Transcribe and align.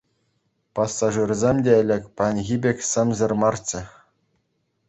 Пассажирӗсем 0.75 1.57
те 1.65 1.73
ӗлӗк 1.87 2.03
паянхи 2.15 2.55
пек 2.63 2.77
сӗмсӗр 2.91 3.31
марччӗ. 3.41 3.79